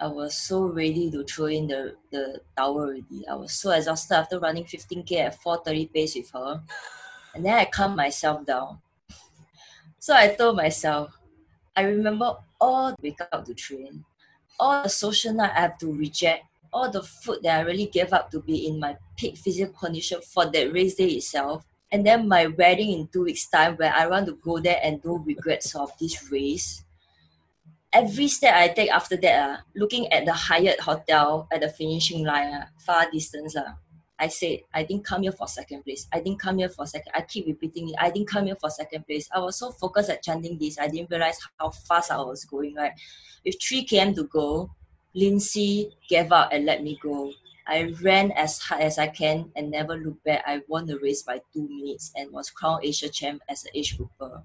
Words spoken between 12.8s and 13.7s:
the wake up to